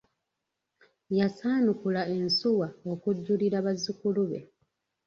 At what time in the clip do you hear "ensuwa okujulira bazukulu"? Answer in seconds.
2.17-4.21